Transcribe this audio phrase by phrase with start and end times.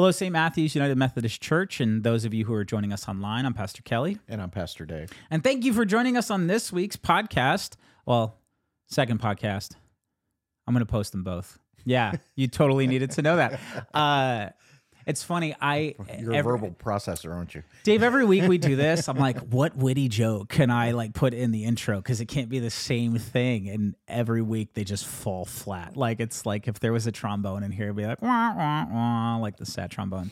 [0.00, 0.32] Hello, St.
[0.32, 3.44] Matthew's United Methodist Church, and those of you who are joining us online.
[3.44, 4.16] I'm Pastor Kelly.
[4.28, 5.10] And I'm Pastor Dave.
[5.30, 7.74] And thank you for joining us on this week's podcast.
[8.06, 8.38] Well,
[8.86, 9.74] second podcast.
[10.66, 11.58] I'm going to post them both.
[11.84, 13.60] Yeah, you totally needed to know that.
[13.92, 14.48] Uh,
[15.10, 15.54] it's funny.
[15.60, 17.62] I You're a verbal processor, aren't you?
[17.82, 19.08] Dave, every week we do this.
[19.08, 21.98] I'm like, what witty joke can I like put in the intro?
[21.98, 23.68] Because it can't be the same thing.
[23.68, 25.96] And every week they just fall flat.
[25.96, 28.86] Like it's like if there was a trombone in here, it'd be like wah, wah,
[28.90, 30.30] wah, like the sad trombone.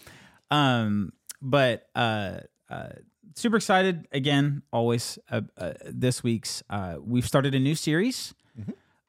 [0.50, 2.38] Um, but uh,
[2.70, 2.88] uh,
[3.34, 4.62] super excited again.
[4.72, 6.62] Always uh, uh, this week's.
[6.70, 8.34] Uh, we've started a new series.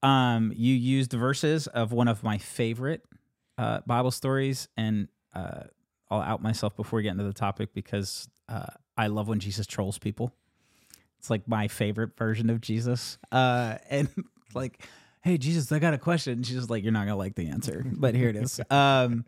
[0.01, 3.03] Um, you used verses of one of my favorite
[3.57, 5.63] uh, Bible stories, and uh,
[6.09, 8.65] I'll out myself before we get into the topic because uh,
[8.97, 10.33] I love when Jesus trolls people.
[11.19, 13.17] It's like my favorite version of Jesus.
[13.31, 14.09] Uh, and
[14.53, 14.87] like,
[15.21, 16.33] hey, Jesus, I got a question.
[16.33, 18.59] And she's just like, you're not gonna like the answer, but here it is.
[18.71, 19.25] Um,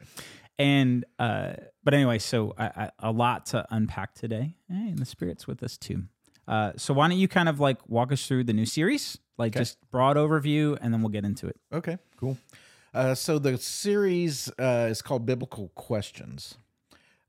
[0.59, 4.55] and uh, but anyway, so I, I, a lot to unpack today.
[4.69, 6.03] Hey, and the spirit's with us too.
[6.47, 9.53] Uh, so why don't you kind of like walk us through the new series, like
[9.53, 11.55] just broad overview, and then we'll get into it.
[11.73, 12.37] Okay, cool.
[12.93, 16.57] Uh, so the series uh, is called Biblical Questions.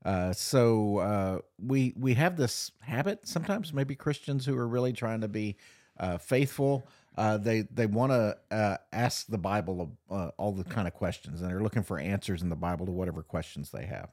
[0.05, 5.21] Uh, so uh, we we have this habit sometimes, maybe Christians who are really trying
[5.21, 5.55] to be
[5.97, 6.85] uh, faithful.
[7.15, 11.41] Uh, they they want to uh, ask the Bible uh, all the kind of questions,
[11.41, 14.09] and they're looking for answers in the Bible to whatever questions they have.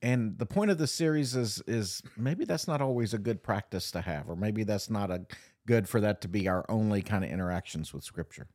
[0.00, 3.90] And the point of the series is is maybe that's not always a good practice
[3.90, 5.26] to have, or maybe that's not a
[5.66, 8.46] good for that to be our only kind of interactions with Scripture.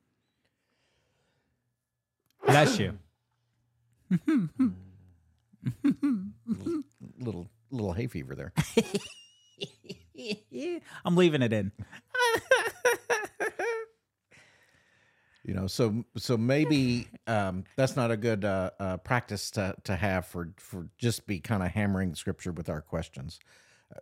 [2.46, 2.98] Bless you.
[7.20, 8.54] Little little hay fever there.
[11.06, 11.72] I'm leaving it in.
[15.44, 19.96] you know so so maybe um, that's not a good uh, uh, practice to to
[19.96, 23.40] have for for just be kind of hammering scripture with our questions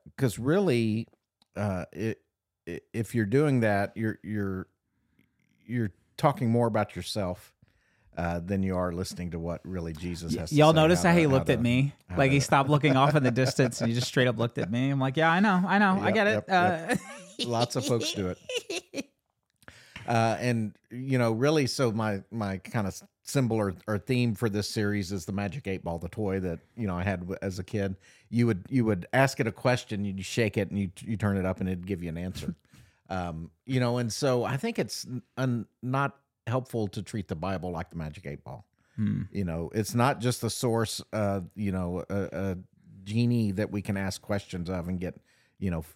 [0.05, 1.07] because really
[1.55, 2.21] uh, it,
[2.65, 4.67] if you're doing that you're you're
[5.65, 7.53] you're talking more about yourself
[8.17, 10.49] uh, than you are listening to what really Jesus has.
[10.49, 11.93] to Y'all notice how, to- he looked to- at me?
[12.09, 14.57] how Like he stopped looking off in the distance and he just straight up looked
[14.57, 14.89] at me.
[14.89, 16.43] I'm like, yeah, I know, I know, I get it.
[16.47, 16.91] yep, yep.
[16.91, 19.05] Uh, Lots of folks do it.
[20.07, 24.49] Uh, and you know, really, so my my kind of symbol or, or theme for
[24.49, 27.57] this series is the magic eight ball, the toy that you know I had as
[27.57, 27.95] a kid.
[28.29, 31.37] You would you would ask it a question, you'd shake it, and you you turn
[31.37, 32.53] it up, and it'd give you an answer.
[33.09, 35.07] um, you know, and so I think it's
[35.37, 36.17] un, not
[36.47, 38.65] helpful to treat the Bible like the magic eight ball.
[38.95, 39.23] hmm.
[39.31, 42.57] You know, it's not just the source, uh, you know, a, a
[43.03, 45.15] genie that we can ask questions of and get,
[45.59, 45.93] you know, f-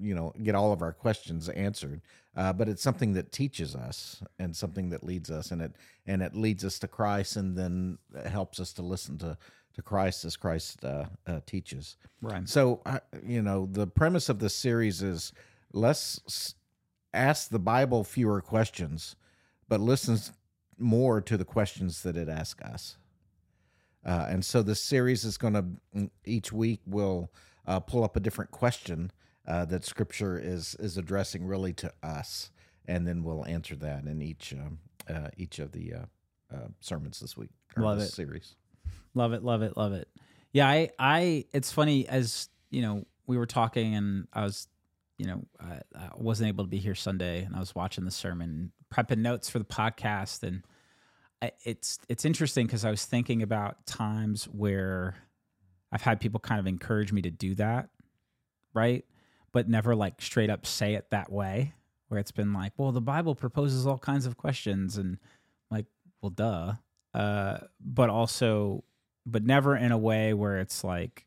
[0.00, 2.00] you know, get all of our questions answered.
[2.34, 5.72] Uh, but it's something that teaches us and something that leads us, and it
[6.06, 9.38] and it leads us to Christ, and then helps us to listen to
[9.74, 11.96] to Christ as Christ uh, uh, teaches.
[12.22, 12.48] Right.
[12.48, 12.82] So,
[13.24, 15.32] you know, the premise of this series is
[15.72, 16.54] let's
[17.12, 19.16] ask the Bible fewer questions,
[19.68, 20.32] but listens
[20.78, 22.96] more to the questions that it asks us.
[24.04, 27.32] Uh, and so this series is going to each week we'll
[27.66, 29.10] uh, pull up a different question
[29.48, 32.50] uh, that Scripture is is addressing really to us,
[32.86, 34.78] and then we'll answer that in each um,
[35.08, 38.14] uh, each of the uh, uh, sermons this week or Love this it.
[38.14, 38.54] series.
[39.14, 40.08] Love it, love it, love it.
[40.52, 44.68] Yeah, I, I, it's funny as you know, we were talking and I was,
[45.18, 48.10] you know, I, I wasn't able to be here Sunday and I was watching the
[48.10, 50.62] sermon, prepping notes for the podcast, and
[51.40, 55.14] I, it's it's interesting because I was thinking about times where
[55.90, 57.88] I've had people kind of encourage me to do that,
[58.74, 59.04] right?
[59.52, 61.72] But never like straight up say it that way,
[62.08, 65.18] where it's been like, well, the Bible proposes all kinds of questions, and
[65.70, 65.86] like,
[66.20, 66.74] well, duh.
[67.14, 68.84] Uh, but also,
[69.24, 71.24] but never in a way where it's like,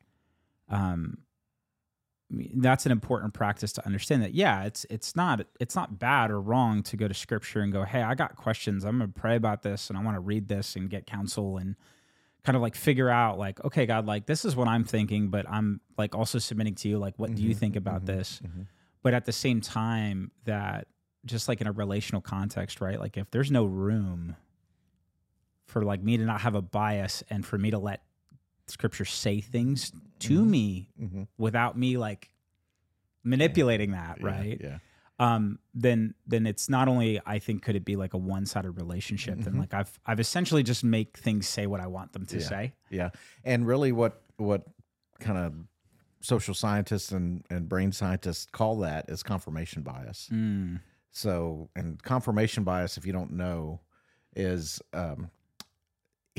[0.70, 1.18] um,
[2.32, 6.40] that's an important practice to understand that yeah it's it's not it's not bad or
[6.40, 9.64] wrong to go to scripture and go hey i got questions i'm gonna pray about
[9.64, 11.76] this and i want to read this and get counsel and
[12.44, 15.50] kind of like figure out like okay god like this is what i'm thinking but
[15.50, 18.42] i'm like also submitting to you like what do you Mhm, think about mhm, this
[18.46, 18.68] mhm.
[19.02, 20.88] but at the same time that
[21.26, 24.36] just like in a relational context right like if there's no room
[25.66, 28.04] for like me to not have a bias and for me to let
[28.70, 30.48] scripture say things to Mhm.
[30.50, 31.28] me Mhm.
[31.38, 32.30] without me like
[33.24, 34.78] manipulating that Yeah, right Yeah.
[35.20, 39.40] um then then it's not only i think could it be like a one-sided relationship
[39.40, 39.60] then Mhm.
[39.60, 42.48] like i've i've essentially just make things say what i want them to Yeah.
[42.48, 43.10] say Yeah,
[43.44, 44.64] and really, what what
[45.20, 45.54] kind of
[46.22, 50.30] social scientists and and brain scientists call that is confirmation bias.
[50.32, 50.80] Mm.
[51.12, 53.82] So, and confirmation bias, if you don't know,
[54.36, 55.30] is um,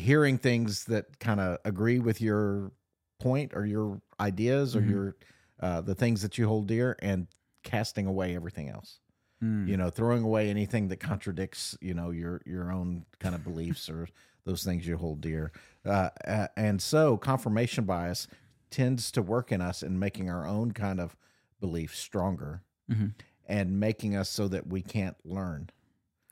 [0.00, 2.72] hearing things that kind of agree with your
[3.20, 4.90] point or your ideas or Mhm.
[4.90, 5.16] your
[5.60, 7.28] uh, the things that you hold dear, and
[7.62, 9.00] casting away everything else.
[9.42, 9.68] Mm.
[9.68, 13.88] You know, throwing away anything that contradicts you know your your own kind of beliefs
[13.90, 14.08] or
[14.44, 15.52] those things you hold dear.
[15.84, 16.10] Uh,
[16.56, 18.26] and so confirmation bias
[18.70, 21.16] tends to work in us in making our own kind of
[21.60, 23.14] beliefs stronger Mhm.
[23.46, 25.68] and making us so that we can't learn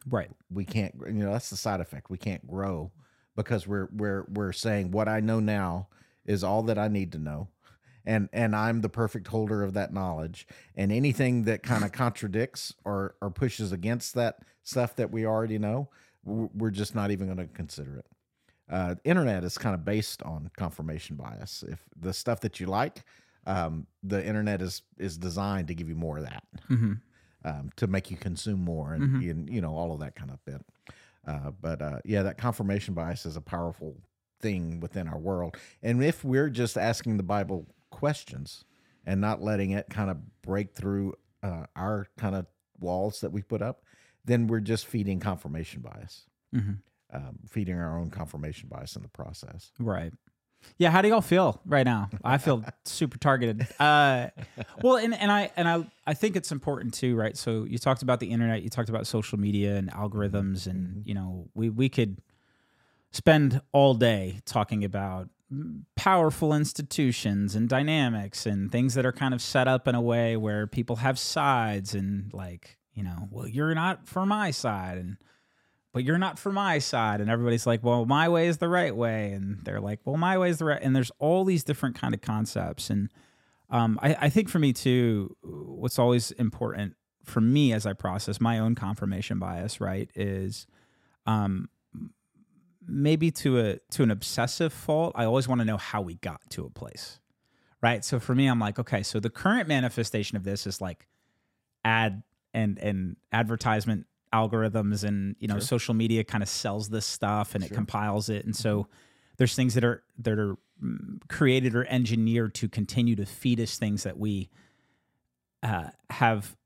[0.07, 0.31] Right.
[0.51, 2.93] we can't you know that's the side effect we can't grow
[3.39, 5.87] because we're we're we're saying what i know now
[6.27, 7.49] is all that i need to know.
[8.05, 10.47] And and i'm the perfect holder of that knowledge.
[10.75, 15.59] And anything that kind of contradicts or or pushes against that stuff that we already
[15.59, 15.89] know
[16.25, 18.07] we're just not even going to consider it.
[18.71, 21.65] Uh, internet is kind of based on confirmation bias.
[21.67, 23.05] If the stuff that you like
[23.47, 26.95] um, the internet is is designed to give you more of that hmm
[27.45, 29.31] um, to make you consume more and, Mhm.
[29.31, 30.61] and you know all of that kind of bit.
[31.29, 33.95] Uh, but uh, yeah, that confirmation bias is a powerful
[34.41, 35.57] thing within our world.
[35.83, 38.65] And if we're just asking the Bible questions
[39.05, 42.47] and not letting it kind of break through uh, our kind of
[42.81, 43.83] walls that we put up,
[44.25, 46.73] then we're just feeding confirmation bias, hmm
[47.11, 49.73] um, feeding our own confirmation bias in the process.
[49.79, 50.13] Right.
[50.77, 50.91] Yeah.
[50.91, 52.11] How do y'all feel right now?
[52.23, 53.67] I feel super targeted.
[53.79, 54.29] Uh,
[54.83, 57.37] well, and, and I and I I think it's important too, right?
[57.37, 61.15] So you talked about the internet, you talked about social media and algorithms, and you
[61.15, 62.21] know we we could
[63.11, 65.29] spend all day talking about
[65.97, 70.37] powerful institutions and dynamics and things that are kind of set up in a way
[70.37, 75.17] where people have sides and like you know well you're not for my side and
[76.05, 77.21] you're not for my side.
[77.21, 79.33] And everybody's like well my way is the right way.
[79.33, 82.15] And they're like well my way is the right and there's all these different kind
[82.15, 82.91] of concepts.
[82.91, 83.11] And
[83.71, 88.41] um, I, I think for me too what's always important for me as i process
[88.41, 90.67] my own confirmation bias right is
[91.27, 91.69] um,
[92.87, 96.41] maybe to a to an obsessive fault i always want to know how we got
[96.51, 97.21] to a place
[97.81, 98.05] right?
[98.05, 101.07] So for me i'm like okay so the current manifestation of this is like
[101.85, 102.23] ad
[102.55, 105.61] and and advertisement algorithms and you know Sure.
[105.61, 108.45] social media kind of sells this stuff and it compiles it.
[108.45, 108.89] And so
[109.39, 113.79] there's things that are that are mm, created or engineered to continue to feed us
[113.79, 114.51] things that we
[115.63, 116.57] uh, have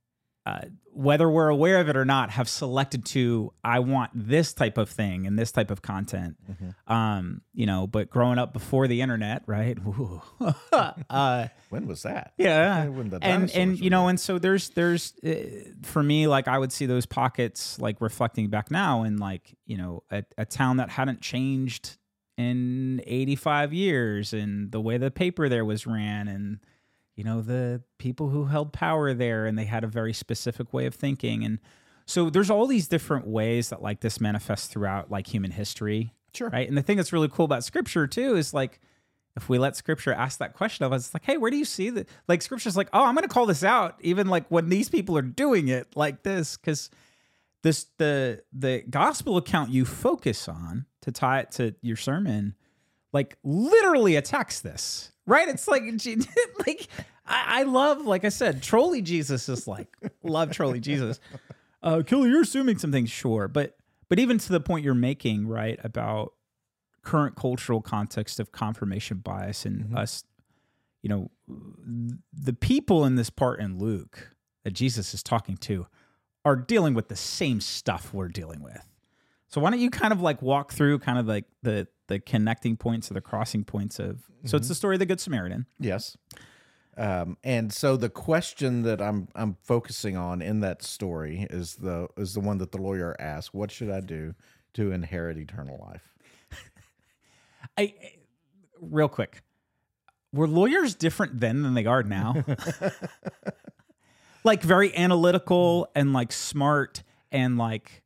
[0.44, 0.62] uh,
[0.92, 4.88] whether we're aware of it or not have selected to i want this type of
[4.90, 6.36] thing and this type of content.
[6.50, 6.74] Mhm.
[6.92, 9.78] um you know but growing up before the internet right?
[11.10, 12.32] Uh When was that?
[12.36, 12.82] yeah.
[13.22, 15.34] And and you know and so there's there's uh,
[15.82, 19.76] for me like i would see those pockets like reflecting back now in like you
[19.76, 21.96] know a, a town that hadn't changed
[22.38, 26.58] in 85 years and the way the paper there was ran and
[27.16, 30.86] you know the people who held power there and they had a very specific way
[30.86, 31.44] of thinking.
[31.44, 31.58] And
[32.06, 36.48] so there's all these different ways that like this manifests throughout like human history Sure.
[36.48, 36.66] right?
[36.66, 38.80] And the thing that's really cool about scripture too is like
[39.36, 41.64] if we let scripture ask that question of us it's like hey where do you
[41.64, 44.88] see that like scripture's like oh i'm gonna call this out even like when these
[44.90, 46.56] people are doing it like this.
[46.56, 46.90] Because
[47.62, 52.54] this the the gospel account you focus on to tie it to your sermon
[53.12, 55.48] like literally attacks this right?
[55.48, 55.82] It's like
[56.66, 56.88] like
[57.26, 61.20] I, I love like i said trolley jesus is like love trolley jesus.
[61.82, 63.76] Uh killer you're assuming some things sure but
[64.08, 66.32] but even to the point you're making right about
[67.02, 69.96] current cultural context of confirmation bias and Mhm.
[69.96, 70.24] us
[71.02, 71.30] you know
[72.32, 75.86] the people in this part in luke that jesus is talking to
[76.44, 78.84] are dealing with the same stuff we're dealing with.
[79.46, 82.76] So why don't you kind of like walk through kind of like the the connecting
[82.76, 86.16] points or the crossing points of so it's the story of the good samaritan Yes.
[86.94, 92.08] Um, and so the question that I'm I'm focusing on in that story is the
[92.18, 94.34] is the one that the lawyer asked, what should I do
[94.74, 96.02] to inherit eternal life?
[97.78, 97.94] I, I-
[98.78, 99.42] real quick
[100.34, 102.34] were lawyers different then than they are now
[104.44, 108.01] like very analytical and like smart and like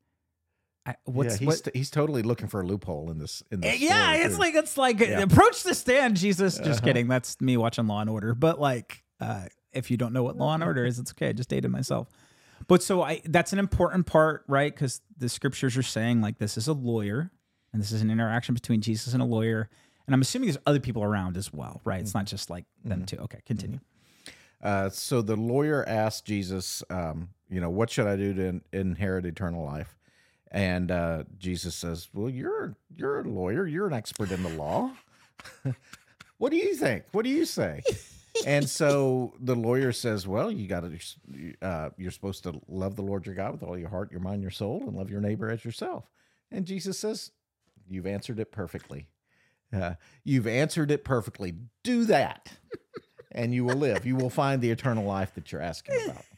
[0.86, 3.80] I, what's yeah, he's what, he's totally looking for a loophole in this in this.
[3.80, 4.40] yeah story, it's too.
[4.40, 5.20] like it's like Yeah.
[5.20, 6.86] approach the stand jesus just Uh-huh.
[6.86, 10.36] kidding that's me watching law and order but like uh if you don't know what
[10.36, 12.08] law and order is it's okay i just dated myself
[12.68, 16.56] but so i that's an important part right because the scriptures are saying like this
[16.56, 17.32] is a lawyer
[17.72, 19.68] and this is an interaction between jesus and a lawyer
[20.06, 23.04] and i'm assuming there's other people around as well right it's not just like them
[23.04, 23.80] two okay continue
[24.62, 28.62] Uh, so the lawyer asked Jesus, um, you know, what should I do to in-
[28.72, 29.95] inherit eternal life?
[30.50, 33.66] And uh, Jesus says, "Well, you're you're a lawyer.
[33.66, 34.92] You're an expert in the law.
[36.38, 37.04] what do you think?
[37.12, 37.82] What do you say?"
[38.46, 41.54] and so the lawyer says, "Well, you got to.
[41.60, 44.42] Uh, you're supposed to love the Lord your God with all your heart, your mind,
[44.42, 46.08] your soul, and love your neighbor as yourself."
[46.50, 47.32] And Jesus says,
[47.88, 49.08] You've answered it perfectly.
[49.72, 51.54] Uh, you've answered it perfectly.
[51.82, 52.52] Do that,
[53.32, 54.06] and you will live.
[54.06, 56.24] You will find the eternal life that you're asking about.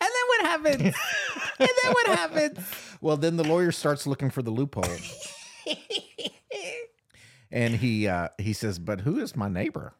[0.00, 0.96] And then what happens?
[1.58, 2.58] and then what happens?
[3.00, 4.84] Well, then the lawyer starts looking for the loophole,
[7.52, 9.94] and he uh, he says, "But who is my neighbor?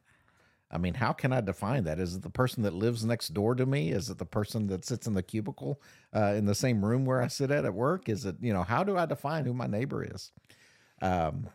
[0.71, 1.99] I mean, how can I define that?
[1.99, 3.91] Is it the person that lives next door to me?
[3.91, 5.81] Is it the person that sits in the cubicle
[6.15, 8.09] uh, in the same room where I sit at at work?
[8.09, 10.33] Is it you know how do I define who my neighbor is?
[11.01, 11.49] Um,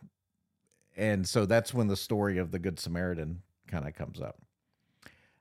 [0.96, 4.38] and so that's when the story of the Good Samaritan kind of comes up.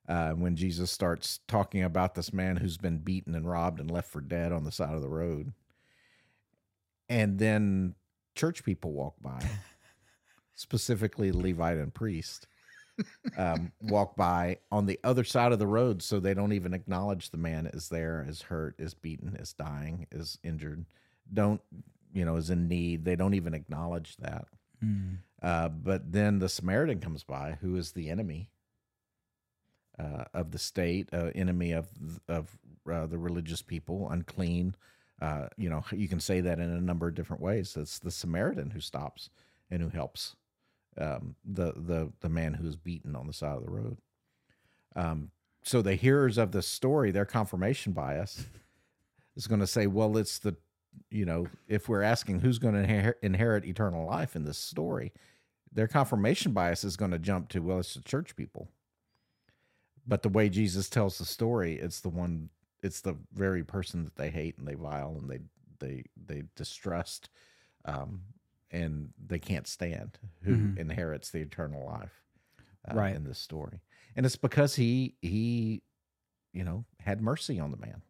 [0.07, 4.11] Uh, when Jesus starts talking about this man who's been beaten and robbed and left
[4.11, 5.53] for dead on the side of the road.
[7.07, 7.95] And then
[8.35, 9.41] church people walk by,
[10.55, 12.47] specifically Levite and priest,
[13.37, 17.29] um, walk by on the other side of the road so they don't even acknowledge
[17.29, 20.85] the man is there, is hurt, is beaten, is dying, is injured,
[21.33, 21.61] don't,
[22.13, 23.05] you know, is in need.
[23.05, 24.45] They don't even acknowledge that.
[25.41, 28.49] Uh, but then the Samaritan comes by, who is the enemy
[29.99, 31.87] uh, of the state, uh, enemy of
[32.27, 32.57] of
[32.91, 34.75] uh, the religious people, unclean.
[35.21, 37.77] Uh, you know, you can say that in a number of different ways.
[37.77, 39.29] It's the Samaritan who stops
[39.69, 40.35] and who helps
[40.97, 43.97] um, the the the man who is beaten on the side of the road.
[44.95, 45.31] Um,
[45.63, 48.45] so the hearers of this story, their confirmation bias
[49.35, 50.55] is going to say, well, it's the
[51.09, 55.11] you know, if we're asking who's going to inher- inherit eternal life in this story,
[55.71, 58.67] their confirmation bias is going to jump to, well, it's the church people.
[60.05, 62.49] But the way Jesus tells the story, it's the one,
[62.81, 65.39] it's the very person that they hate and they vile and they
[65.79, 67.29] they they distrust,
[67.85, 68.21] um,
[68.71, 70.77] and they can't stand who Mhm.
[70.77, 72.23] inherits the eternal life,
[72.89, 73.15] uh, Right.
[73.15, 73.81] in this story,
[74.15, 75.83] and it's because he he,
[76.53, 78.01] you know, had mercy on the man.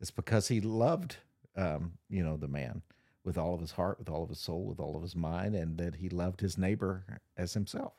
[0.00, 1.16] It's because he loved,
[1.56, 2.82] um, you know, the man
[3.24, 5.54] with all of his heart, with all of his soul, with all of his mind,
[5.56, 7.94] and that he loved his neighbor as himself.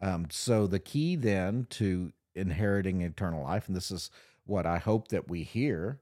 [0.00, 4.10] Um, so the key then to inheriting eternal life, and this is
[4.44, 6.00] what I hope that we hear,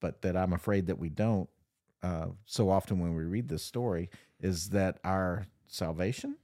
[0.00, 1.48] but that I'm afraid that we don't
[2.02, 4.10] uh, so often when we read this story,
[4.40, 6.36] is that our salvation,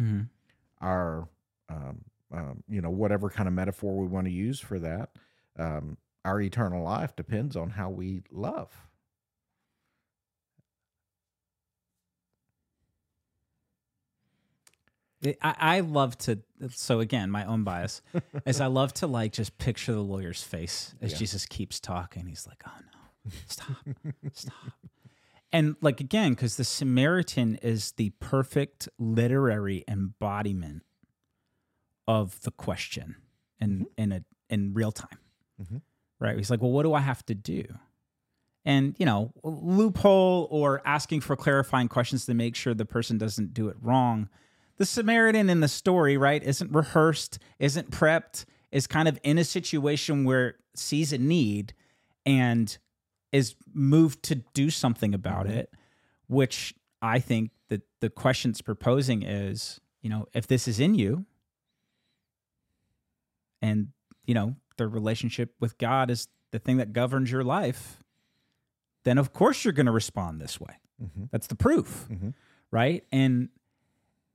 [0.00, 0.22] Mm-hmm.
[0.82, 1.26] our
[1.70, 5.10] um, um, you know whatever kind of metaphor we want to use for that,
[5.58, 8.70] um, our eternal life depends on how we love.
[15.26, 16.38] It- I, I love to
[16.70, 18.02] so again my own bias
[18.46, 21.18] is i love to like just picture the lawyer's face as Yeah.
[21.18, 22.26] jesus keeps talking.
[22.26, 23.30] He's like oh no.
[23.48, 23.76] Stop.
[24.32, 24.54] Stop.
[25.52, 30.82] And like again because the samaritan is the perfect literary embodiment
[32.06, 33.16] of the question
[33.60, 35.18] in in a in real time.
[35.60, 35.80] Mhm.
[36.20, 36.36] right?
[36.36, 37.64] He's like well what do i have to do?
[38.64, 43.54] And you know loophole or asking for clarifying questions to make sure the person doesn't
[43.54, 44.28] do it wrong
[44.78, 49.44] the samaritan in the story right isn't rehearsed isn't prepped is kind of in a
[49.44, 51.72] situation where sees a need
[52.24, 52.78] and
[53.32, 55.50] is moved to do something about Mhm.
[55.50, 55.74] it
[56.28, 60.94] which i think that the question it's proposing is you know if this is in
[60.94, 61.24] you
[63.62, 63.88] and
[64.26, 68.02] you know the relationship with god is the thing that governs your life
[69.04, 71.30] then of course you're going to respond this way Mhm.
[71.30, 72.34] that's the proof Mhm.
[72.70, 73.48] right and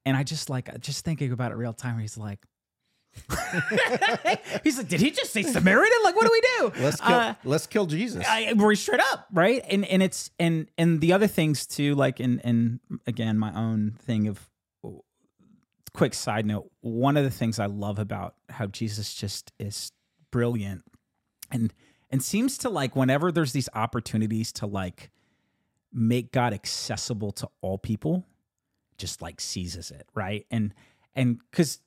[0.05, 2.39] and i just like just thinking about it real time he's like
[4.63, 7.15] he's like did he just say samaritan like what do we do Let's kill.
[7.15, 8.25] Uh, let's kill Jesus.
[8.25, 9.61] I, we're straight up, right?
[9.69, 13.97] And and it's and and the other things too, like and and again, my own
[14.01, 14.49] thing of
[15.93, 16.71] quick side note.
[16.81, 19.91] One of the things I love about how Jesus just is
[20.31, 20.83] brilliant,
[21.51, 21.73] and
[22.09, 25.11] and seems to like whenever there's these opportunities to like
[25.91, 28.25] make God accessible to all people,
[29.01, 30.45] just like seizes it, right?
[30.49, 30.73] And
[31.15, 31.79] and because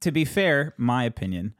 [0.00, 1.54] to be fair, my opinion,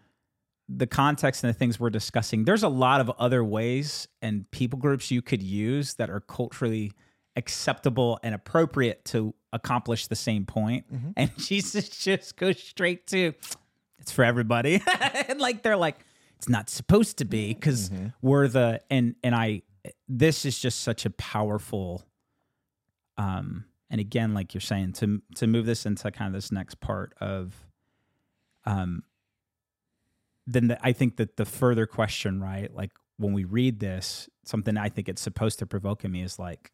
[0.69, 4.79] the context and the things we're discussing, there's a lot of other ways and people
[4.79, 6.93] groups you could use that are culturally
[7.37, 10.85] acceptable and appropriate to accomplish the same point.
[10.93, 11.13] Mhm.
[11.17, 13.33] And Jesus just goes straight to
[13.99, 14.81] it's for everybody.
[15.29, 15.99] and like they're like,
[16.37, 18.13] it's not supposed to be because Mhm.
[18.23, 19.63] we're the and and I
[20.09, 22.05] this is just such a powerful
[23.17, 26.81] um and again like you're saying to to move this into kind of this next
[26.81, 27.55] part of
[28.65, 29.03] um
[30.47, 32.75] then the, I think that the further question, right?
[32.75, 36.41] Like when we read this, something I think it's supposed to provoke in me is
[36.41, 36.73] like,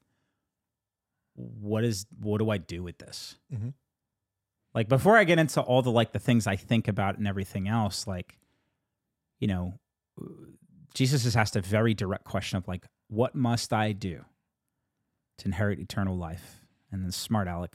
[1.34, 3.36] what is what do I do with this?
[3.52, 3.74] Mhm.
[4.74, 7.68] Like before I get into all the like the things I think about and everything
[7.68, 8.38] else, like,
[9.40, 9.78] you know,
[10.94, 14.24] Jesus has asked a very direct question of like, what must I do?
[15.38, 16.65] to inherit eternal life.
[16.92, 17.72] And then smart Alec.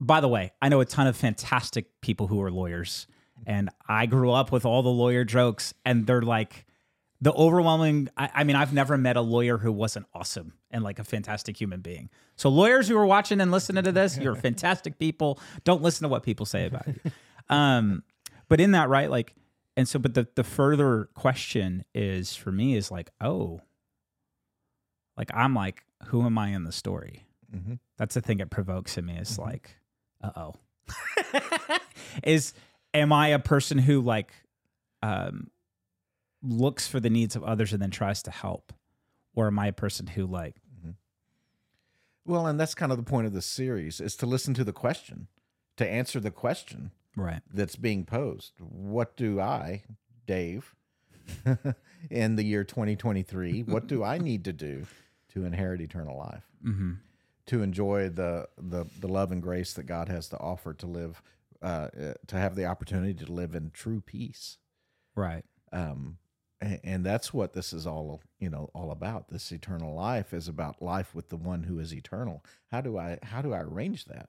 [0.00, 3.06] By the way, I know a ton of fantastic people who are lawyers,
[3.46, 6.66] and I grew up with all the lawyer jokes, and they're like
[7.20, 8.08] the overwhelming.
[8.16, 11.60] I, I mean, I've never met a lawyer who wasn't awesome and like a fantastic
[11.60, 12.10] human being.
[12.36, 15.40] So, lawyers who are watching and listening to this, you're fantastic people.
[15.64, 17.10] Don't listen to what people say about you.
[17.48, 18.02] Um,
[18.48, 19.34] but in that, right, like,
[19.76, 23.60] and so, but the the further question is for me is like, oh,
[25.18, 27.26] like I'm like, who am I in the story?
[27.54, 27.74] Mm-hmm.
[27.98, 29.18] That's the thing it provokes in me.
[29.18, 29.76] Is like,
[30.22, 30.54] uh oh,
[32.22, 32.54] is
[32.94, 34.32] am I a person who like
[35.02, 35.50] um
[36.40, 38.72] looks for the needs of others and then tries to help,
[39.34, 40.54] or am I a person who like
[42.24, 44.72] Well, and that's kind of the point of the series is to listen to the
[44.72, 45.26] question,
[45.78, 48.52] to answer the question right, that's being posed.
[48.60, 49.82] What do I,
[50.26, 50.76] Dave,
[52.10, 54.86] in the year 2023, what do I need to do
[55.38, 56.44] to inherit eternal life?
[56.64, 56.92] mm-hmm.
[57.46, 61.22] To enjoy the, the the love and grace that God has to offer to live,
[61.62, 64.58] uh, uh, to have the opportunity to live in true peace.
[65.14, 66.18] right, um,
[66.60, 69.30] and, and that's what this is all you know all about.
[69.30, 72.44] This eternal life is about life with the one who is eternal.
[72.70, 74.28] How do I how do I arrange that?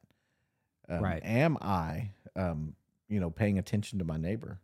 [0.87, 1.21] Um, Right.
[1.25, 2.75] Am I um,
[3.09, 4.59] you know paying attention to my neighbor?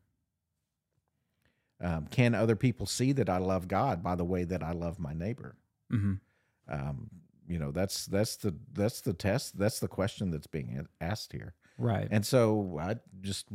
[1.82, 4.98] Um, can other people see that I love God by the way that I love
[4.98, 5.58] my neighbor?
[5.92, 6.14] mm-hmm.
[6.68, 7.10] Um,
[7.48, 9.58] you know that's that's the that's the test.
[9.58, 11.54] That's the question that's being asked here.
[11.78, 13.48] right, And so I just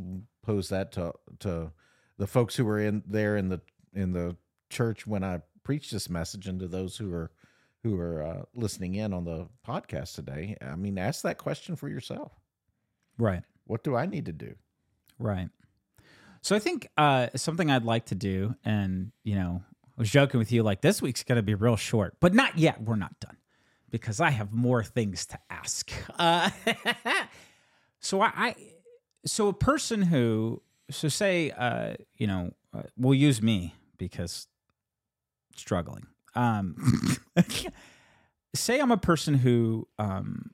[0.43, 1.73] pose that to to
[2.19, 3.61] the folks who were in there in the
[3.93, 4.37] in the
[4.69, 7.31] church when I preached this message, and to those who are
[7.83, 10.57] who are uh, listening in on the podcast today.
[10.61, 12.33] I mean, ask that question for yourself.
[13.19, 13.43] right.
[13.65, 14.57] What do I need to do?
[15.19, 15.49] Right.
[16.43, 19.63] So I think uh, something I'd like to do, and you know,
[20.01, 22.83] was joking with you like this week's going to be real short, but not yet.
[22.83, 23.37] We're not done
[23.91, 25.91] because I have more things to ask.
[26.19, 26.49] Uh,
[28.01, 28.55] so I, I,
[29.27, 34.47] so a person who, so say, uh, you know, uh, we'll use me because
[35.55, 36.07] struggling.
[36.35, 36.77] Um,
[38.55, 40.53] say I'm a person who um,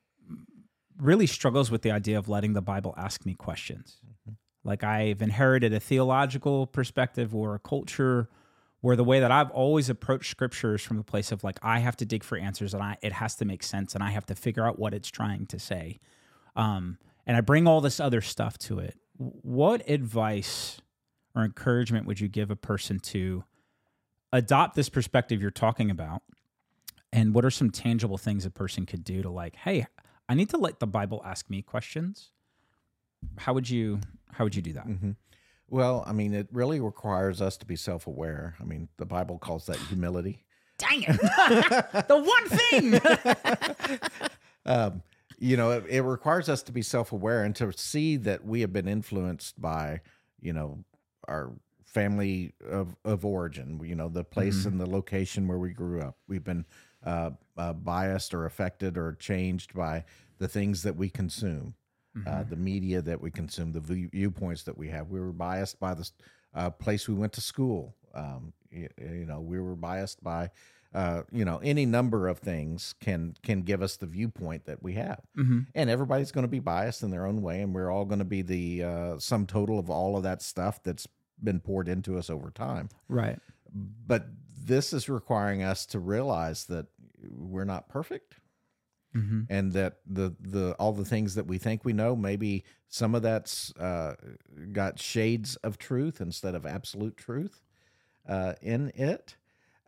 [0.98, 3.98] really struggles with the idea of letting the Bible ask me questions.
[4.64, 8.28] Like I've inherited a theological perspective or a culture
[8.86, 11.96] where the way that I've always approached scriptures from the place of like I have
[11.96, 14.36] to dig for answers and I it has to make sense and I have to
[14.36, 15.98] figure out what it's trying to say.
[16.54, 18.96] Um, and I bring all this other stuff to it.
[19.16, 20.80] What advice
[21.34, 23.42] or encouragement would you give a person to
[24.32, 26.22] adopt this perspective you're talking about?
[27.12, 29.88] And what are some tangible things a person could do to like, hey,
[30.28, 32.30] I need to let the Bible ask me questions?
[33.38, 33.98] How would you
[34.34, 34.84] how would you do that?
[34.84, 35.10] hmm
[35.68, 38.54] Well, I mean, it really requires us to be self aware.
[38.60, 40.44] I mean, the Bible calls that humility.
[40.78, 41.16] Dang it.
[42.08, 44.00] the one thing.
[44.66, 45.02] um,
[45.38, 48.60] you know, it, it requires us to be self aware and to see that we
[48.60, 50.00] have been influenced by,
[50.40, 50.84] you know,
[51.28, 51.52] our
[51.84, 54.66] family of, of origin, you know, the place Mhm.
[54.66, 56.16] and the location where we grew up.
[56.28, 56.64] We've been
[57.04, 60.04] uh, uh, biased or affected or changed by
[60.38, 61.74] the things that we consume,
[62.26, 65.10] uh, the media that we consume, the view- viewpoints that we have.
[65.10, 66.10] We were biased by the
[66.54, 67.94] uh, place we went to school.
[68.14, 70.50] Um, you, you know, we were biased by,
[70.94, 74.94] uh, you know, any number of things can can give us the viewpoint that we
[74.94, 78.04] have, hmm and everybody's going to be biased in their own way, and we're all
[78.04, 81.06] going to be the uh, sum total of all of that stuff that's
[81.42, 82.88] been poured into us over time.
[83.08, 83.38] Right.
[83.72, 84.26] But
[84.64, 86.86] this is requiring us to realize that
[87.30, 88.36] we're not perfect
[89.16, 93.14] hmm and that the the all the things that we think we know maybe some
[93.14, 94.14] of that's uh,
[94.72, 97.62] got shades of truth instead of absolute truth
[98.28, 99.36] uh, in it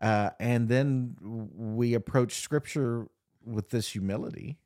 [0.00, 1.16] uh, and then
[1.54, 3.08] we approach scripture
[3.44, 4.58] with this humility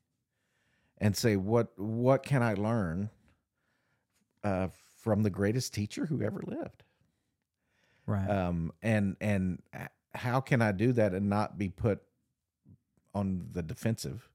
[0.99, 3.11] and say what what can i learn
[4.45, 4.69] uh,
[5.03, 6.85] from the greatest teacher who ever lived
[8.07, 8.29] Right.
[8.29, 9.63] um, and and
[10.15, 12.03] how can I do that and not be put
[13.15, 14.29] on the defensive?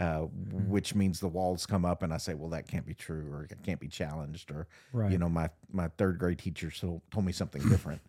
[0.00, 0.20] Uh,
[0.66, 3.44] Which means the walls come up, and I say, "Well, that can't be true, or
[3.44, 5.12] it can't be challenged, or right.
[5.12, 8.00] you know, my my third grade teacher so, told me something different."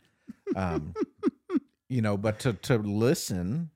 [0.56, 0.93] um,
[1.89, 3.71] you know, but to to listen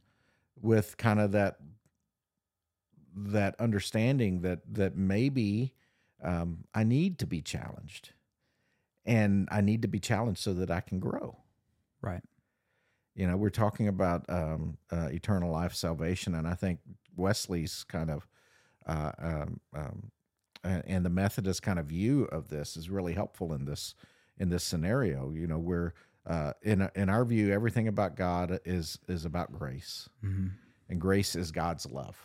[0.62, 1.58] with kind of that
[3.14, 5.74] that understanding that that maybe
[6.24, 8.14] um, I need to be challenged,
[9.06, 11.38] and I need to be challenged so that I can grow.
[12.02, 12.24] right.
[13.14, 16.80] You know, we're talking about um, uh, eternal life, salvation, and I think
[17.16, 18.28] Wesley's kind of
[18.86, 20.12] uh, um, um,
[20.64, 23.96] and the Methodist kind of view of this is really helpful in this
[24.38, 25.32] in this scenario.
[25.32, 25.94] You know, where
[26.26, 30.10] uh, in in our view, everything about God is is about grace.
[30.22, 30.48] hmm
[30.90, 32.18] and grace is God's love.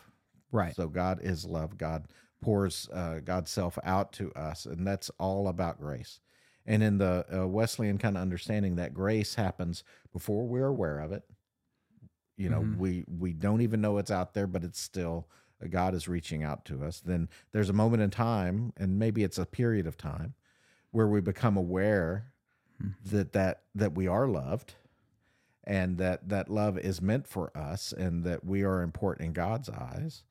[0.51, 0.75] Right.
[0.75, 1.77] So God is love.
[1.77, 2.05] God
[2.41, 6.19] pours uh, God's self out to us, and that's all about grace.
[6.65, 11.11] And in the uh, Wesleyan kind of understanding that grace happens before we're aware of
[11.11, 11.23] it.
[12.37, 12.77] You know, Mhm.
[12.77, 15.27] we we don't even know it's out there, but it's still
[15.63, 16.99] uh, God is reaching out to us.
[16.99, 20.33] Then there's a moment in time, and maybe it's a period of time,
[20.91, 22.33] where we become aware
[22.81, 22.95] Mhm.
[23.05, 24.75] that that that we are loved,
[25.63, 29.69] and that that love is meant for us, and that we are important in God's
[29.69, 30.23] eyes.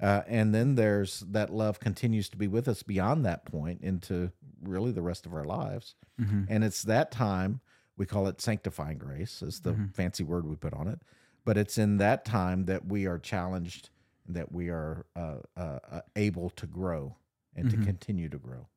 [0.00, 4.32] Uh, and then there's that love continues to be with us beyond that point into
[4.62, 5.94] really the rest of our lives.
[6.18, 6.46] Mhm.
[6.48, 7.60] And it's that time
[7.98, 9.92] we call it sanctifying grace, is the Mhm.
[9.94, 11.02] fancy word we put on it.
[11.44, 13.90] But it's in that time that we are challenged,
[14.28, 17.16] that we are uh, uh, uh, able to grow
[17.56, 17.70] and Mhm.
[17.70, 18.68] to continue to grow.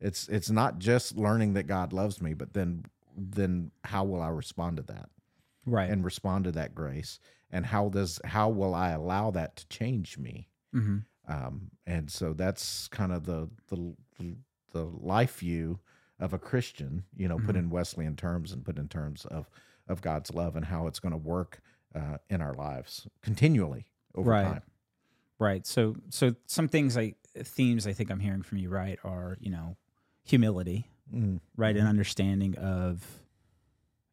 [0.00, 4.28] It's it's not just learning that God loves me, but then then how will I
[4.28, 5.10] respond to that?
[5.66, 5.90] Right.
[5.90, 7.18] and respond to that grace
[7.50, 12.34] and how does how will i allow that to change me hmm um, and so
[12.34, 13.94] that's kind of the the
[14.72, 15.80] the life view
[16.18, 17.60] of a christian you know put Mhm.
[17.60, 19.48] in wesleyan terms and put in terms of
[19.88, 21.60] of god's love and how it's going to work
[21.94, 24.44] uh, in our lives continually over Right.
[24.44, 24.62] time
[25.38, 25.66] Right.
[25.66, 29.50] So so some things I themes I think I'm hearing from you, right, are, you
[29.50, 29.76] know,
[30.22, 31.76] humility, Mm, right?
[31.76, 33.04] An understanding of,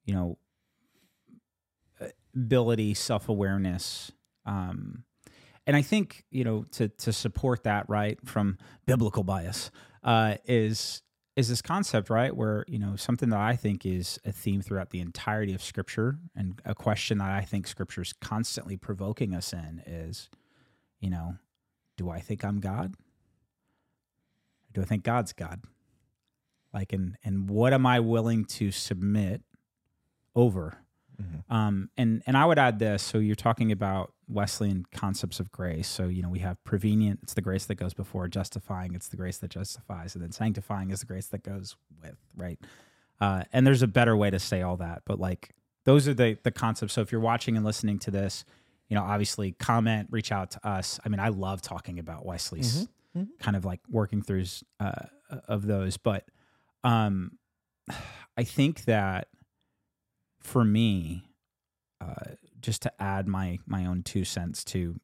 [0.03, 0.37] you know,
[2.35, 4.11] ability, self awareness.
[4.45, 5.03] Um,
[5.67, 9.71] and I think, you know, to to support that, right, from biblical bias,
[10.03, 11.01] uh, is
[11.35, 14.89] is this concept, right, where, you know, something that I think is a theme throughout
[14.89, 19.53] the entirety of scripture and a question that I think scripture is constantly provoking us
[19.53, 20.29] in is,
[20.99, 21.35] you know,
[21.97, 22.95] do I think I'm God?
[24.67, 25.61] Or do I think God's God?
[26.73, 29.41] Like, and and what am I willing to submit
[30.35, 30.77] over?
[31.21, 31.53] Mhm.
[31.55, 33.03] Um, and and I would add this.
[33.03, 35.87] So you're talking about Wesleyan concepts of grace.
[35.87, 37.19] So you know we have prevenient.
[37.23, 38.95] It's the grace that goes before justifying.
[38.95, 42.15] It's the grace that justifies, and then sanctifying is the grace that goes with.
[42.35, 42.59] Right.
[43.19, 45.51] Uh, and there's a better way to say all that, but like
[45.85, 46.93] those are the the concepts.
[46.93, 48.45] So if you're watching and listening to this,
[48.89, 50.99] you know, obviously comment, reach out to us.
[51.05, 53.27] I mean, I love talking about Wesley's Mhm.
[53.39, 55.07] kind of like working throughs uh,
[55.47, 56.25] of those, but
[56.83, 57.37] um,
[58.37, 59.27] I think that
[60.41, 61.25] for me,
[61.99, 64.99] uh, just to add my my own two cents to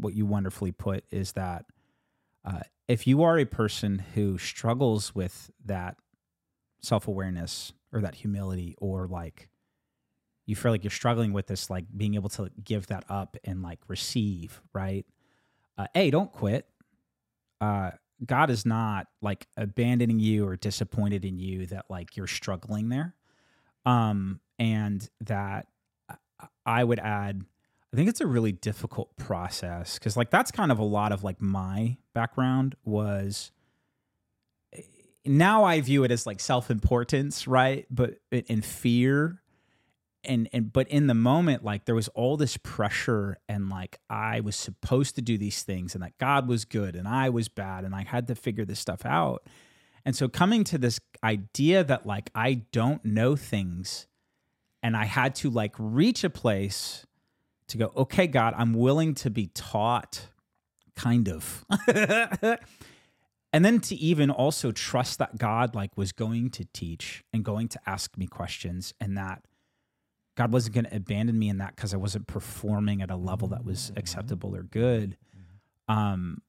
[0.00, 1.64] what you wonderfully put is that
[2.44, 5.96] uh, if you are a person who struggles with that
[6.80, 9.48] self awareness or that humility or like
[10.46, 13.62] you feel like you're struggling with this like being able to give that up and
[13.62, 15.04] like receive right?
[15.76, 16.66] Uh, don't quit.
[17.60, 17.90] Uh,
[18.24, 23.14] god is not like abandoning you or disappointed in you that like you're struggling there
[23.88, 25.66] um and that
[26.66, 27.44] I- would add
[27.92, 31.24] i think it's a really difficult process because like that's kind of a lot of
[31.24, 33.50] like my background was
[35.24, 37.86] now i view it as like self-importance right?
[37.90, 39.42] But in fear
[40.24, 44.40] and and but in the moment like there was all this pressure and like i
[44.40, 47.84] was supposed to do these things and that god was good and i was bad
[47.84, 49.44] and i had to figure this stuff out
[50.04, 54.06] and so coming to this idea that like i don't know things
[54.82, 57.06] and i had to like reach a place
[57.66, 60.28] to go okay god i'm willing to be taught
[60.96, 61.64] kind of.
[63.50, 67.68] And then to even also trust that god like was going to teach and going
[67.68, 69.42] to ask me questions and that
[70.38, 73.48] God wasn't going to abandon me in that because I wasn't performing at a level
[73.48, 75.16] that was acceptable or good.
[75.88, 76.42] Um,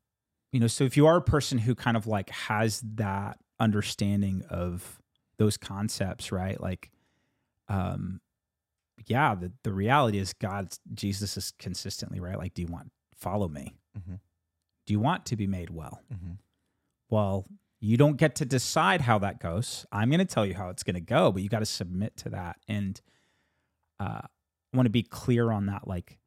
[0.51, 4.43] you know, so if you are a person who kind of like has that understanding
[4.49, 5.01] of
[5.37, 6.59] those concepts, right?
[6.59, 6.89] Like,
[7.67, 8.19] um,
[9.05, 12.37] yeah, the, the reality is God, Jesus is consistently right.
[12.37, 13.75] Like, do you want follow me?
[13.97, 14.19] Mhm.
[14.85, 16.01] Do you want to be made well?
[16.13, 16.37] Mhm.
[17.09, 17.45] Well,
[17.79, 19.85] you don't get to decide how that goes.
[19.91, 22.17] I'm going to tell you how it's going to go, but you got to submit
[22.17, 22.57] to that.
[22.67, 22.99] And
[23.99, 25.87] uh, I want to be clear on that.
[25.87, 26.18] Like,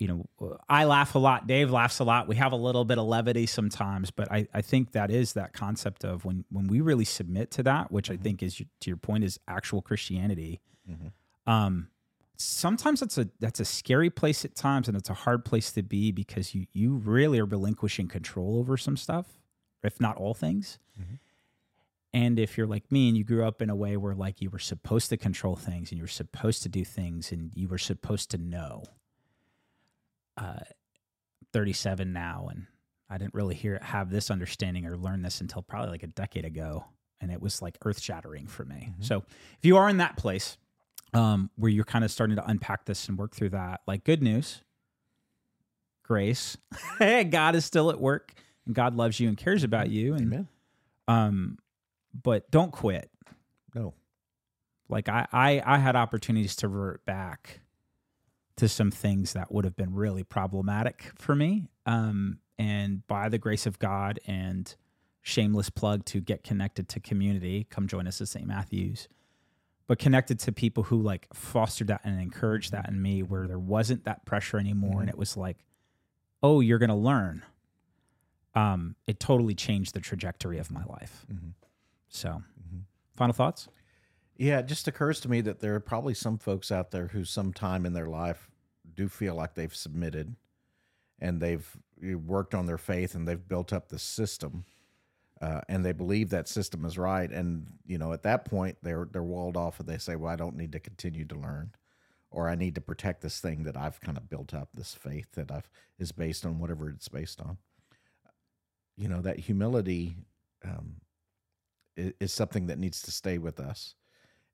[0.00, 1.46] you know, I laugh a lot.
[1.46, 2.26] Dave laughs a lot.
[2.26, 5.52] We have a little bit of levity sometimes, but I, I think that is that
[5.52, 8.22] concept of when when we really submit to that, which I Mhm.
[8.22, 10.60] think is to your point is actual Christianity.
[10.90, 11.12] Mhm.
[11.46, 11.88] Um,
[12.38, 15.82] sometimes that's a that's a scary place at times, and it's a hard place to
[15.82, 19.38] be because you you really are relinquishing control over some stuff,
[19.82, 20.78] if not all things.
[20.98, 21.18] Mhm.
[22.12, 24.50] And if you're like me and you grew up in a way where like you
[24.50, 27.78] were supposed to control things and you were supposed to do things and you were
[27.78, 28.82] supposed to know.
[30.36, 30.60] Uh
[31.52, 32.66] 37 now and
[33.08, 36.44] I didn't really hear have this understanding or learn this until probably like a decade
[36.44, 36.84] ago
[37.20, 38.92] and it was like earth-shattering for me.
[38.98, 39.04] Mhm.
[39.04, 39.18] So,
[39.58, 40.56] if you are in that place,
[41.12, 43.80] um, where you're kind of starting to unpack this and work through that.
[43.86, 44.62] Like, good news,
[46.04, 46.56] grace.
[46.98, 48.32] God is still at work
[48.64, 50.14] and God loves you and cares about you.
[50.14, 50.48] And, Amen.
[51.08, 51.58] um,
[52.22, 53.10] but don't quit.
[53.74, 53.94] No.
[54.88, 57.60] Like I, I, I had opportunities to revert back
[58.60, 61.66] to some things that would have been really problematic for me.
[61.86, 64.74] Um, and by the grace of God and
[65.22, 68.46] shameless plug to get connected to community, come join us at St.
[68.46, 69.08] Matthew's.
[69.86, 73.58] But connected to people who like fostered that and encouraged that in me, where there
[73.58, 75.64] wasn't that pressure anymore, and it was like,
[76.42, 77.42] "Oh, you're gonna learn."
[78.54, 81.26] Um, it totally changed the trajectory of my life.
[81.32, 81.54] Mhm.
[82.08, 82.42] So,
[83.16, 83.68] final thoughts?
[84.40, 87.26] Yeah, it just occurs to me that there are probably some folks out there who,
[87.26, 88.48] sometime in their life,
[88.94, 90.34] do feel like they've submitted
[91.20, 91.68] and they've
[92.02, 94.64] eh, worked on their faith and they've built up the system,
[95.42, 97.30] uh, and they believe that system is right.
[97.30, 100.36] And you know, at that point, they're they're walled off, and they say, "Well, I
[100.36, 101.72] don't need to continue to learn,
[102.30, 105.32] or I need to protect this thing that I've kind of built up, this faith
[105.32, 107.58] that I've is based on whatever it's based on."
[108.96, 110.16] You know, that humility
[110.64, 111.02] um,
[111.94, 113.96] is, is something that needs to stay with us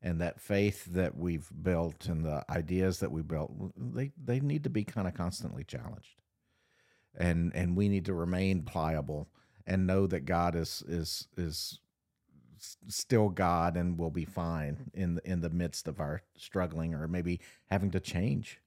[0.02, 4.64] and that faith that we've built and the ideas that we built they they need
[4.64, 6.20] to be kind of constantly challenged.
[7.16, 9.28] And and we need to remain pliable
[9.66, 11.80] and know that God is is is
[12.88, 17.06] still God and will be fine in the, in the midst of our struggling or
[17.06, 18.60] maybe having to change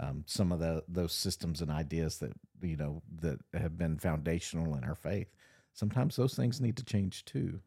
[0.00, 4.76] um, some of the those systems and ideas that you know that have been foundational
[4.76, 5.28] in our faith.
[5.72, 7.60] Sometimes those things need to change too,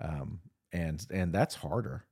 [0.00, 0.40] um,
[0.72, 2.04] and and that's harder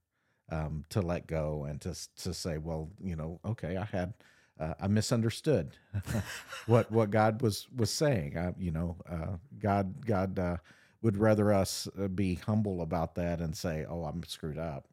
[0.51, 4.15] um, to let go and to to say, well, you know, okay, I had
[4.59, 5.77] uh, I misunderstood
[6.67, 8.37] what what God was was saying.
[8.37, 10.57] I, you know, uh, God God uh,
[11.03, 14.87] would rather us uh, be humble about that and say, oh, I'm screwed up.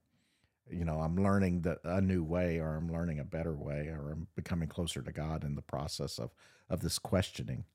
[0.70, 4.12] You know, I'm learning the, a new way, or I'm learning a better way, or
[4.12, 6.32] I'm becoming closer to God in the process of
[6.70, 7.65] of this questioning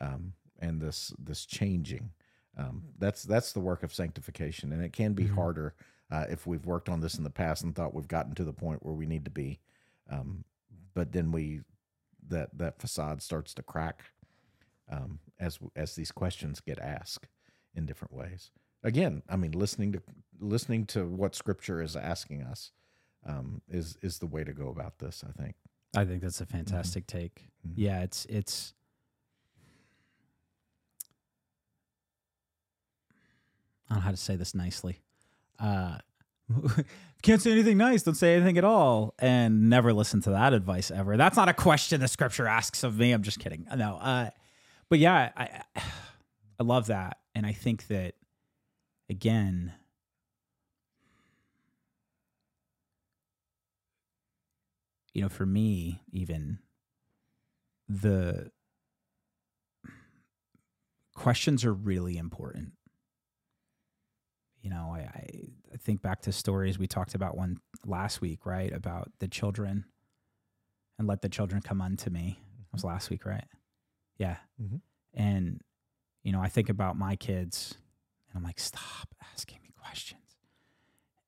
[0.00, 2.10] um, and this this changing.
[2.58, 5.74] Um, that's that's the work of sanctification, and it can be harder
[6.10, 8.52] uh, if we've worked on this in the past and thought we've gotten to the
[8.52, 9.60] point where we need to be.
[10.10, 10.44] Um,
[10.94, 11.60] but then we
[12.28, 14.04] that that facade starts to crack
[14.90, 17.28] um, as as these questions get asked
[17.74, 18.50] in different ways.
[18.82, 20.02] Again, I mean, listening to
[20.40, 22.72] listening to what Scripture is asking us
[23.26, 25.22] um, is is the way to go about this.
[25.28, 25.54] I think.
[25.96, 27.48] I think that's a fantastic take.
[27.66, 27.72] Mhm.
[27.76, 28.74] Yeah, it's it's
[33.88, 35.00] I don't know how to say this nicely.
[35.60, 35.98] Uh
[37.22, 39.14] can't say anything nice, don't say anything at all.
[39.18, 41.16] And never listen to that advice ever.
[41.16, 43.12] That's not a question the scripture asks of me.
[43.12, 43.66] I'm just kidding.
[43.76, 43.96] No.
[43.96, 44.30] Uh
[44.88, 45.62] but yeah, I
[46.58, 47.18] I love that.
[47.34, 48.14] And I think that
[49.08, 49.72] again,
[55.14, 56.58] you know, for me, even
[57.88, 58.50] the
[61.14, 62.72] questions are really important.
[64.60, 65.00] You know, I,
[65.72, 68.70] I, think back to stories we talked about one last week, right?
[68.72, 69.86] About the children
[70.98, 72.38] and let the children come unto me.
[72.58, 73.46] That was last week, right?
[74.18, 74.36] Yeah.
[74.60, 74.82] Mhm.
[75.14, 75.62] And,
[76.22, 77.74] you know, I think about my kids
[78.28, 80.36] and I'm like, stop asking me questions.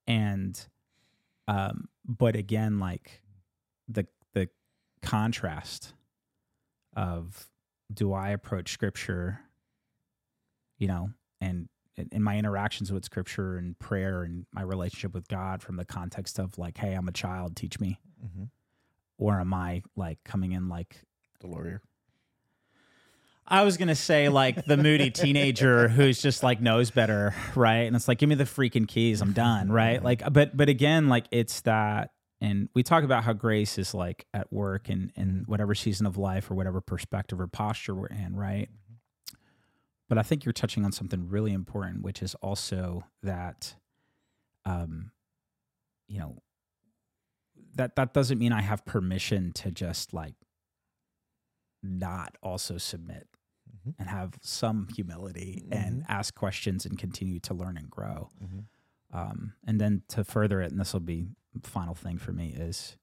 [0.06, 0.66] And,
[1.48, 3.22] um, but again, like
[3.88, 4.50] the, the
[5.00, 5.94] contrast
[6.94, 7.48] of
[7.92, 9.40] do I approach scripture,
[10.76, 15.62] you know, and in- my interactions with scripture and prayer and my relationship with God
[15.62, 17.98] from the context of like, hey, I'm a child, teach me.
[18.24, 18.44] Mm-hmm.
[19.18, 21.02] Or am I like coming in like
[21.40, 21.82] The lawyer.
[23.46, 27.82] I was gonna say like the moody teenager who's just like knows better, right?
[27.82, 30.02] And it's like, give me the freaking keys, I'm done, right?
[30.02, 34.26] Like, but but again, like it's that, and we talk about how grace is like
[34.32, 38.34] at work in in whatever season of life or whatever perspective or posture we're in,
[38.36, 38.68] right?
[40.12, 43.74] But I think you're touching on something really important, which is also that,
[44.66, 45.10] um,
[46.06, 46.36] you know,
[47.76, 50.34] that that doesn't mean I have permission to just like
[51.82, 53.26] not also submit
[53.74, 53.94] Mhm.
[53.98, 58.28] and have some humility and ask questions and continue to learn and grow.
[58.38, 58.66] Mhm.
[59.12, 61.30] Um, and then to further it, and this will be
[61.62, 62.98] final thing for me is,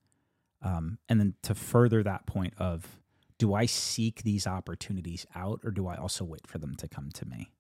[0.62, 3.00] um, and then to further that point of,
[3.40, 7.10] do I seek these opportunities out or do I also wait for them to come
[7.14, 7.52] to me?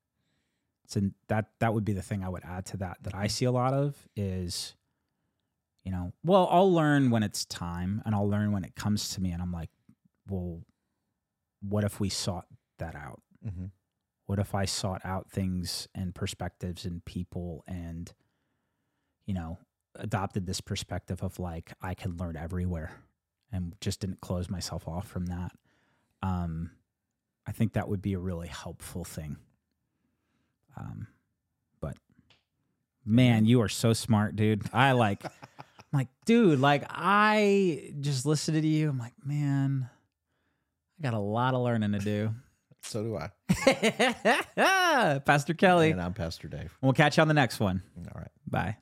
[0.85, 3.45] So that that would be the thing I would add to that that I see
[3.45, 4.75] a lot of is,
[5.83, 9.21] you know, well, I'll learn when it's time and I'll learn when it comes to
[9.21, 9.69] me, and I'm like,
[10.27, 10.61] well,
[11.61, 12.45] what if we sought
[12.77, 13.21] that out?
[13.45, 13.65] Mm-hmm.
[14.25, 18.11] What if I sought out things and perspectives and people and,
[19.25, 19.57] you know,
[19.95, 22.91] adopted this perspective of like I can learn everywhere
[23.51, 25.51] and just didn't close myself off from that.
[26.21, 26.71] Um,
[27.47, 29.38] I think that would be a really helpful thing.
[30.77, 31.08] Um,
[31.82, 31.97] but
[33.05, 34.63] man, you are so smart, dude.
[34.73, 35.32] I like, I'm
[35.93, 38.89] like, dude, like I just listened to you.
[38.89, 39.89] I'm like, man,
[40.99, 42.34] I got a lot of learning to do.
[42.82, 43.29] So do I.
[45.25, 45.91] Pastor Kelly.
[45.91, 46.75] And I'm Pastor Dave.
[46.82, 47.82] We'll catch you on the next one.
[47.97, 48.32] All right.
[48.47, 48.77] Bye.